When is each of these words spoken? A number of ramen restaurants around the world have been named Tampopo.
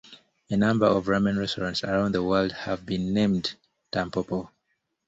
A 0.49 0.57
number 0.57 0.87
of 0.87 1.05
ramen 1.05 1.37
restaurants 1.37 1.83
around 1.83 2.13
the 2.13 2.23
world 2.23 2.51
have 2.53 2.87
been 2.87 3.13
named 3.13 3.53
Tampopo. 3.91 4.49